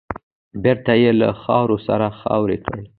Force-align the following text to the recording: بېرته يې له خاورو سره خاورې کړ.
بېرته 0.63 0.93
يې 1.01 1.11
له 1.21 1.29
خاورو 1.41 1.77
سره 1.87 2.07
خاورې 2.19 2.57
کړ. 2.65 2.77